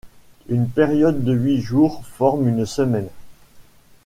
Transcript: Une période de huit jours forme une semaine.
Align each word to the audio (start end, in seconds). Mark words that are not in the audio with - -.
Une 0.49 0.67
période 0.67 1.23
de 1.23 1.31
huit 1.31 1.61
jours 1.61 2.03
forme 2.07 2.47
une 2.47 2.65
semaine. 2.65 3.09